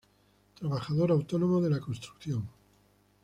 Trabajador 0.55 1.11
autónomo 1.11 1.61
de 1.61 1.69
la 1.69 1.79
construcción. 1.79 2.49